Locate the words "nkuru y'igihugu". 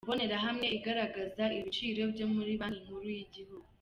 2.85-3.67